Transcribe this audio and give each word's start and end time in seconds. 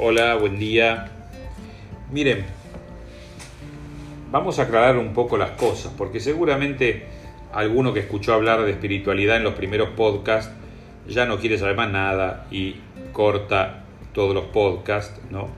Hola, 0.00 0.36
buen 0.36 0.60
día. 0.60 1.08
Miren, 2.12 2.44
vamos 4.30 4.60
a 4.60 4.62
aclarar 4.62 4.96
un 4.96 5.12
poco 5.12 5.36
las 5.36 5.50
cosas, 5.50 5.92
porque 5.98 6.20
seguramente 6.20 7.06
alguno 7.52 7.92
que 7.92 7.98
escuchó 7.98 8.32
hablar 8.32 8.62
de 8.62 8.70
espiritualidad 8.70 9.38
en 9.38 9.42
los 9.42 9.54
primeros 9.54 9.88
podcasts 9.96 10.52
ya 11.08 11.26
no 11.26 11.38
quiere 11.38 11.58
saber 11.58 11.74
más 11.74 11.90
nada 11.90 12.46
y 12.48 12.76
corta 13.10 13.82
todos 14.12 14.36
los 14.36 14.44
podcasts, 14.44 15.20
¿no? 15.30 15.48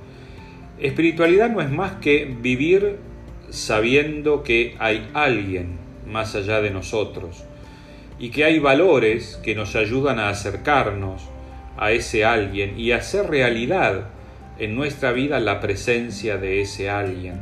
Espiritualidad 0.78 1.50
no 1.50 1.60
es 1.60 1.70
más 1.70 1.96
que 1.96 2.24
vivir 2.24 2.96
sabiendo 3.50 4.42
que 4.42 4.74
hay 4.78 5.06
alguien 5.12 5.76
más 6.06 6.34
allá 6.34 6.62
de 6.62 6.70
nosotros 6.70 7.44
y 8.18 8.30
que 8.30 8.44
hay 8.44 8.58
valores 8.58 9.38
que 9.42 9.54
nos 9.54 9.76
ayudan 9.76 10.18
a 10.18 10.30
acercarnos 10.30 11.28
a 11.76 11.92
ese 11.92 12.24
alguien 12.24 12.80
y 12.80 12.92
hacer 12.92 13.28
realidad 13.28 14.06
en 14.60 14.74
nuestra 14.74 15.12
vida 15.12 15.40
la 15.40 15.60
presencia 15.60 16.36
de 16.36 16.60
ese 16.60 16.88
alguien. 16.90 17.40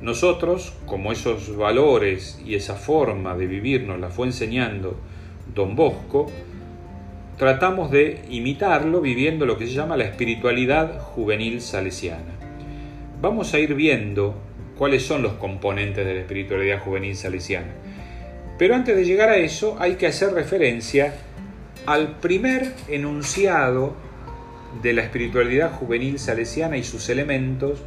Nosotros, 0.00 0.72
como 0.86 1.12
esos 1.12 1.56
valores 1.56 2.40
y 2.44 2.54
esa 2.54 2.74
forma 2.74 3.36
de 3.36 3.46
vivir 3.46 3.82
nos 3.82 4.00
la 4.00 4.08
fue 4.08 4.26
enseñando 4.26 4.98
don 5.54 5.76
Bosco, 5.76 6.30
tratamos 7.36 7.90
de 7.90 8.22
imitarlo 8.30 9.00
viviendo 9.00 9.44
lo 9.44 9.58
que 9.58 9.66
se 9.66 9.74
llama 9.74 9.96
la 9.96 10.04
espiritualidad 10.04 10.98
juvenil 11.00 11.60
salesiana. 11.60 12.34
Vamos 13.20 13.52
a 13.52 13.58
ir 13.58 13.74
viendo 13.74 14.34
cuáles 14.78 15.04
son 15.04 15.22
los 15.22 15.34
componentes 15.34 16.06
de 16.06 16.14
la 16.14 16.20
espiritualidad 16.20 16.80
juvenil 16.80 17.14
salesiana. 17.14 17.72
Pero 18.58 18.74
antes 18.74 18.96
de 18.96 19.04
llegar 19.04 19.28
a 19.28 19.36
eso 19.36 19.76
hay 19.78 19.96
que 19.96 20.06
hacer 20.06 20.32
referencia 20.32 21.14
al 21.86 22.16
primer 22.18 22.72
enunciado 22.88 23.94
de 24.82 24.92
la 24.92 25.02
espiritualidad 25.02 25.72
juvenil 25.72 26.18
salesiana 26.18 26.76
y 26.76 26.84
sus 26.84 27.08
elementos 27.08 27.82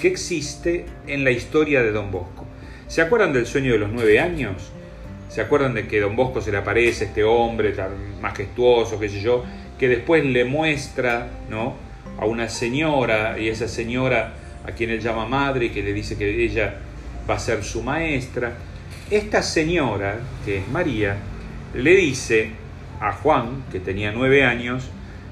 que 0.00 0.08
existe 0.08 0.86
en 1.06 1.24
la 1.24 1.30
historia 1.30 1.82
de 1.82 1.90
Don 1.90 2.10
Bosco. 2.10 2.46
¿Se 2.86 3.02
acuerdan 3.02 3.32
del 3.32 3.46
sueño 3.46 3.72
de 3.72 3.78
los 3.78 3.90
nueve 3.90 4.20
años? 4.20 4.70
¿Se 5.28 5.40
acuerdan 5.40 5.74
de 5.74 5.86
que 5.86 6.00
Don 6.00 6.16
Bosco 6.16 6.40
se 6.40 6.52
le 6.52 6.58
aparece 6.58 7.06
este 7.06 7.24
hombre 7.24 7.72
tan 7.72 8.20
majestuoso, 8.20 8.98
qué 8.98 9.08
sé 9.08 9.20
yo, 9.20 9.44
que 9.78 9.88
después 9.88 10.24
le 10.24 10.44
muestra 10.44 11.28
¿no? 11.50 11.74
a 12.18 12.24
una 12.24 12.48
señora 12.48 13.38
y 13.38 13.48
esa 13.48 13.68
señora 13.68 14.34
a 14.64 14.72
quien 14.72 14.90
él 14.90 15.00
llama 15.00 15.26
madre 15.26 15.66
y 15.66 15.70
que 15.70 15.82
le 15.82 15.92
dice 15.92 16.16
que 16.16 16.44
ella 16.44 16.76
va 17.28 17.34
a 17.34 17.38
ser 17.38 17.64
su 17.64 17.82
maestra? 17.82 18.54
Esta 19.10 19.42
señora, 19.42 20.18
que 20.44 20.58
es 20.58 20.68
María, 20.68 21.16
le 21.74 21.96
dice 21.96 22.50
a 23.00 23.12
Juan, 23.12 23.64
que 23.70 23.80
tenía 23.80 24.12
nueve 24.12 24.44
años, 24.44 24.90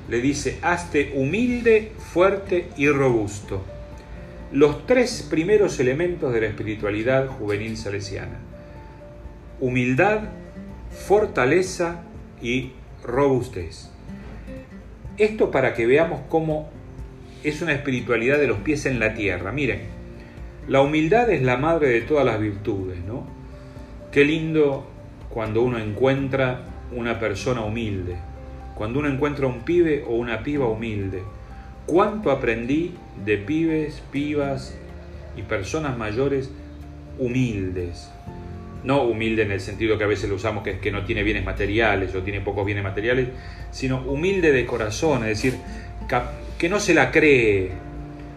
le 0.08 0.20
dice, 0.20 0.58
hazte 0.62 1.12
humilde, 1.14 1.92
fuerte 1.98 2.68
y 2.76 2.88
robusto. 2.88 3.64
Los 4.52 4.86
tres 4.86 5.26
primeros 5.28 5.80
elementos 5.80 6.32
de 6.32 6.40
la 6.40 6.46
espiritualidad 6.46 7.26
juvenil 7.26 7.76
salesiana. 7.76 8.38
Humildad, 9.60 10.20
fortaleza 10.90 12.02
y 12.40 12.72
robustez. 13.02 13.90
Esto 15.18 15.50
para 15.50 15.74
que 15.74 15.86
veamos 15.86 16.20
cómo 16.28 16.70
es 17.42 17.62
una 17.62 17.72
espiritualidad 17.72 18.38
de 18.38 18.46
los 18.46 18.58
pies 18.58 18.86
en 18.86 19.00
la 19.00 19.14
tierra. 19.14 19.50
Miren, 19.50 19.80
la 20.68 20.82
humildad 20.82 21.30
es 21.30 21.42
la 21.42 21.56
madre 21.56 21.88
de 21.88 22.00
todas 22.02 22.24
las 22.24 22.40
virtudes, 22.40 22.98
¿no? 23.06 23.26
Qué 24.12 24.24
lindo 24.24 24.86
cuando 25.30 25.62
uno 25.62 25.78
encuentra 25.78 26.64
una 26.92 27.18
persona 27.18 27.62
humilde, 27.62 28.16
cuando 28.76 28.98
uno 28.98 29.08
encuentra 29.08 29.46
un 29.46 29.62
pibe 29.62 30.04
o 30.06 30.14
una 30.14 30.42
piba 30.42 30.66
humilde. 30.68 31.22
¿Cuánto 31.86 32.30
aprendí 32.30 32.94
de 33.24 33.38
pibes, 33.38 34.02
pibas 34.12 34.76
y 35.34 35.42
personas 35.42 35.96
mayores 35.96 36.50
humildes? 37.18 38.10
No 38.84 39.02
humilde 39.04 39.42
en 39.42 39.52
el 39.52 39.60
sentido 39.60 39.96
que 39.96 40.04
a 40.04 40.06
veces 40.06 40.28
lo 40.28 40.36
usamos 40.36 40.62
que 40.62 40.72
es 40.72 40.78
que 40.78 40.92
no 40.92 41.04
tiene 41.04 41.22
bienes 41.22 41.44
materiales 41.44 42.14
o 42.14 42.22
tiene 42.22 42.42
pocos 42.42 42.66
bienes 42.66 42.84
materiales, 42.84 43.28
sino 43.70 44.02
humilde 44.02 44.52
de 44.52 44.66
corazón, 44.66 45.22
es 45.22 45.30
decir, 45.30 45.54
que 46.58 46.68
no 46.68 46.78
se 46.78 46.92
la 46.92 47.10
cree, 47.10 47.70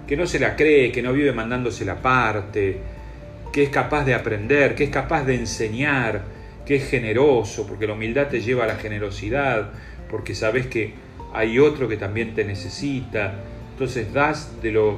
que 0.07 0.15
no 0.15 0.25
se 0.25 0.39
la 0.39 0.55
cree, 0.55 0.91
que 0.91 1.01
no 1.01 1.11
vive 1.11 1.33
mandándose 1.33 1.83
la 1.83 2.01
parte, 2.01 2.77
que 3.51 3.63
es 3.63 3.69
capaz 3.69 4.05
de 4.05 4.13
aprender, 4.13 4.73
que 4.73 4.85
es 4.85 4.89
capaz 4.89 5.23
de 5.25 5.35
enseñar, 5.35 6.23
que 6.65 6.77
es 6.77 6.89
generoso, 6.89 7.67
porque 7.67 7.87
la 7.87 7.93
humildad 7.93 8.27
te 8.27 8.41
lleva 8.41 8.63
a 8.63 8.67
la 8.67 8.75
generosidad, 8.75 9.71
porque 10.09 10.35
sabes 10.35 10.67
que 10.67 10.93
hay 11.33 11.59
otro 11.59 11.87
que 11.87 11.97
también 11.97 12.33
te 12.33 12.43
necesita, 12.43 13.35
entonces 13.71 14.11
das 14.13 14.61
de 14.61 14.71
lo, 14.71 14.97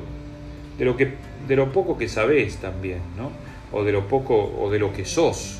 de 0.77 0.85
lo, 0.85 0.95
que, 0.97 1.13
de 1.47 1.55
lo 1.55 1.71
poco 1.71 1.97
que 1.97 2.07
sabes 2.07 2.57
también, 2.57 2.99
¿no? 3.17 3.31
o 3.71 3.83
de 3.83 3.91
lo 3.91 4.07
poco 4.07 4.35
o 4.35 4.69
de 4.71 4.79
lo 4.79 4.93
que 4.93 5.05
sos. 5.05 5.59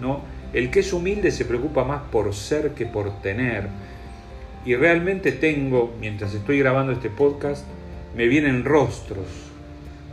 ¿no? 0.00 0.20
El 0.52 0.70
que 0.70 0.80
es 0.80 0.92
humilde 0.92 1.30
se 1.30 1.44
preocupa 1.44 1.84
más 1.84 2.02
por 2.10 2.32
ser 2.34 2.72
que 2.72 2.86
por 2.86 3.20
tener. 3.22 3.68
Y 4.64 4.74
realmente 4.76 5.32
tengo, 5.32 5.94
mientras 6.00 6.34
estoy 6.34 6.58
grabando 6.58 6.92
este 6.92 7.10
podcast, 7.10 7.66
me 8.16 8.28
vienen 8.28 8.64
rostros 8.64 9.26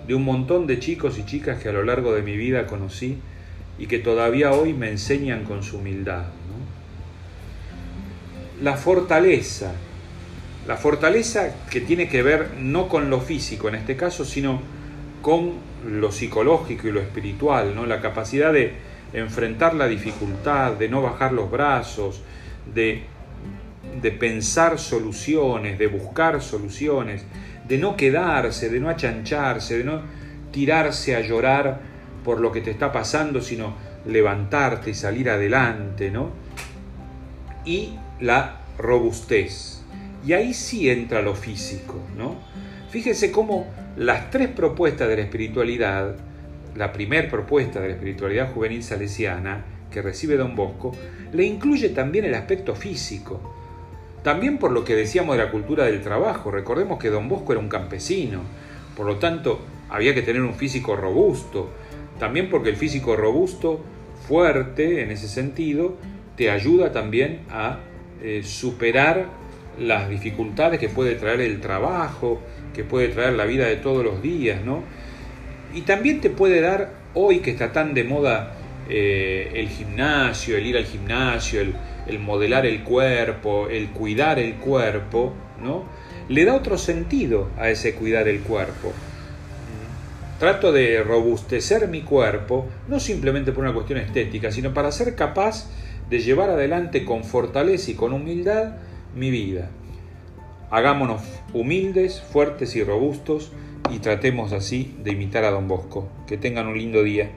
de 0.07 0.15
un 0.15 0.23
montón 0.23 0.65
de 0.65 0.79
chicos 0.79 1.19
y 1.19 1.25
chicas 1.25 1.61
que 1.61 1.69
a 1.69 1.73
lo 1.73 1.83
largo 1.83 2.13
de 2.13 2.23
mi 2.23 2.35
vida 2.35 2.65
conocí 2.65 3.19
y 3.77 3.85
que 3.85 3.99
todavía 3.99 4.53
hoy 4.53 4.73
me 4.73 4.89
enseñan 4.89 5.43
con 5.43 5.61
su 5.61 5.77
humildad 5.77 6.25
la 8.61 8.75
fortaleza. 8.75 9.73
La 10.67 10.77
fortaleza 10.77 11.55
que 11.69 11.81
tiene 11.81 12.07
que 12.07 12.21
ver 12.21 12.51
no 12.59 12.87
con 12.87 13.09
lo 13.09 13.21
físico 13.21 13.69
en 13.69 13.75
este 13.75 13.95
caso, 13.95 14.25
sino 14.25 14.61
con 15.21 15.53
lo 15.87 16.11
psicológico 16.11 16.87
y 16.87 16.91
lo 16.91 16.99
espiritual, 16.99 17.73
¿no? 17.75 17.85
La 17.85 18.01
capacidad 18.01 18.53
de 18.53 18.73
enfrentar 19.13 19.73
la 19.73 19.87
dificultad, 19.87 20.73
de 20.73 20.89
no 20.89 21.01
bajar 21.01 21.31
los 21.31 21.49
brazos, 21.49 22.21
de, 22.73 23.03
de 24.01 24.11
pensar 24.11 24.77
soluciones, 24.77 25.79
de 25.79 25.87
buscar 25.87 26.41
soluciones, 26.41 27.25
de 27.67 27.77
no 27.77 27.95
quedarse, 27.95 28.69
de 28.69 28.79
no 28.79 28.89
achancharse, 28.89 29.77
de 29.77 29.83
no 29.83 30.01
tirarse 30.51 31.15
a 31.15 31.21
llorar 31.21 31.79
por 32.23 32.39
lo 32.39 32.51
que 32.51 32.61
te 32.61 32.69
está 32.69 32.91
pasando, 32.91 33.41
sino 33.41 33.73
levantarte 34.05 34.91
y 34.91 34.93
salir 34.93 35.29
adelante, 35.29 36.11
¿no? 36.11 36.31
Y 37.65 37.93
la 38.19 38.61
robustez. 38.77 39.81
Y 40.25 40.33
ahí 40.33 40.53
sí 40.53 40.89
entra 40.89 41.21
lo 41.21 41.35
físico, 41.35 41.95
¿no? 42.17 42.35
Fíjense 42.89 43.31
cómo 43.31 43.67
las 43.95 44.31
tres 44.31 44.49
propuestas 44.49 45.07
de 45.07 45.15
la 45.17 45.21
espiritualidad, 45.21 46.15
la 46.75 46.91
primera 46.91 47.29
propuesta 47.29 47.79
de 47.79 47.89
la 47.89 47.93
espiritualidad 47.95 48.51
juvenil 48.51 48.83
salesiana 48.83 49.65
que 49.91 50.01
recibe 50.01 50.37
Don 50.37 50.55
Bosco, 50.55 50.91
le 51.31 51.45
incluye 51.45 51.89
también 51.89 52.25
el 52.25 52.35
aspecto 52.35 52.75
físico. 52.75 53.55
También 54.23 54.57
por 54.57 54.71
lo 54.71 54.83
que 54.83 54.95
decíamos 54.95 55.37
de 55.37 55.43
la 55.43 55.51
cultura 55.51 55.85
del 55.85 56.01
trabajo, 56.01 56.51
recordemos 56.51 56.99
que 56.99 57.09
Don 57.09 57.29
Bosco 57.29 57.53
era 57.53 57.61
un 57.61 57.69
campesino, 57.69 58.41
por 58.95 59.05
lo 59.05 59.17
tanto 59.17 59.61
había 59.89 60.13
que 60.13 60.21
tener 60.21 60.41
un 60.41 60.53
físico 60.53 60.95
robusto, 60.95 61.69
también 62.19 62.49
porque 62.49 62.69
el 62.69 62.75
físico 62.75 63.15
robusto, 63.15 63.79
fuerte 64.27 65.01
en 65.01 65.11
ese 65.11 65.27
sentido, 65.27 65.95
te 66.35 66.51
ayuda 66.51 66.91
también 66.91 67.41
a 67.49 67.79
eh, 68.21 68.41
superar 68.43 69.27
las 69.79 70.09
dificultades 70.09 70.79
que 70.79 70.89
puede 70.89 71.15
traer 71.15 71.41
el 71.41 71.61
trabajo, 71.61 72.41
que 72.73 72.83
puede 72.83 73.09
traer 73.09 73.33
la 73.33 73.45
vida 73.45 73.65
de 73.65 73.77
todos 73.77 74.03
los 74.03 74.21
días, 74.21 74.63
¿no? 74.63 74.83
Y 75.73 75.81
también 75.81 76.19
te 76.19 76.29
puede 76.29 76.61
dar, 76.61 76.91
hoy 77.13 77.39
que 77.39 77.51
está 77.51 77.71
tan 77.71 77.93
de 77.93 78.03
moda 78.03 78.55
eh, 78.89 79.51
el 79.55 79.69
gimnasio, 79.69 80.57
el 80.57 80.65
ir 80.65 80.77
al 80.77 80.85
gimnasio, 80.85 81.61
el, 81.61 81.75
el, 82.07 82.19
modelar 82.19 82.65
el 82.65 82.83
cuerpo, 82.83 83.69
el 83.69 83.89
cuidar 83.89 84.39
el 84.39 84.55
cuerpo, 84.55 85.33
¿no? 85.61 85.85
Le 86.27 86.45
da 86.45 86.55
otro 86.55 86.77
sentido 86.77 87.49
a 87.57 87.69
ese 87.69 87.95
cuidar 87.95 88.27
el 88.27 88.41
cuerpo. 88.41 88.93
Trato 90.39 90.71
de 90.71 91.03
robustecer 91.03 91.87
mi 91.87 92.01
cuerpo, 92.01 92.67
no 92.87 92.99
simplemente 92.99 93.51
por 93.51 93.63
una 93.63 93.73
cuestión 93.73 93.99
estética, 93.99 94.51
sino 94.51 94.73
para 94.73 94.91
ser 94.91 95.15
capaz 95.15 95.67
de 96.09 96.19
llevar 96.19 96.49
adelante 96.49 97.05
con 97.05 97.23
fortaleza 97.23 97.91
y 97.91 97.95
con 97.95 98.13
humildad 98.13 98.77
mi 99.15 99.29
vida. 99.29 99.69
Hagámonos 100.71 101.21
humildes, 101.53 102.21
fuertes 102.21 102.75
y 102.75 102.83
robustos 102.83 103.51
y 103.91 103.99
tratemos 103.99 104.51
así 104.53 104.95
de 105.03 105.11
imitar 105.11 105.43
a 105.43 105.51
don 105.51 105.67
Bosco. 105.67 106.07
Que 106.27 106.37
tengan 106.37 106.67
un 106.67 106.77
lindo 106.77 107.03
día. 107.03 107.31